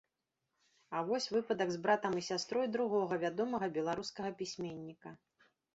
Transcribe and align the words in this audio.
А 0.99 1.03
вось 1.09 1.27
выпадак 1.35 1.69
з 1.77 1.81
братам 1.85 2.17
і 2.23 2.25
сястрой 2.31 2.65
другога 2.79 3.23
вядомага 3.27 3.73
беларускага 3.81 4.37
пісьменніка. 4.43 5.09